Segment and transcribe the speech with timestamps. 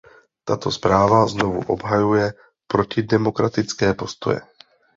[0.49, 2.33] Tato zpráva znovu obhajuje
[2.67, 4.41] protidemokratické postoje.